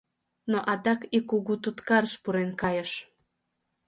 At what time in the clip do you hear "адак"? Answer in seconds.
0.71-1.01